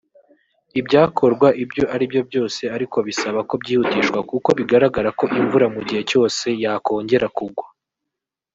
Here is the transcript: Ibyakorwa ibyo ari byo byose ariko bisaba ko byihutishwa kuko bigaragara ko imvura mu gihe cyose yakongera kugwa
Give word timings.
Ibyakorwa 0.79 1.47
ibyo 1.63 1.83
ari 1.93 2.05
byo 2.11 2.21
byose 2.29 2.61
ariko 2.75 2.97
bisaba 3.07 3.39
ko 3.49 3.53
byihutishwa 3.61 4.19
kuko 4.29 4.49
bigaragara 4.57 5.09
ko 5.19 5.25
imvura 5.39 5.65
mu 5.75 5.81
gihe 5.87 6.01
cyose 6.09 6.45
yakongera 6.63 7.27
kugwa 7.37 7.65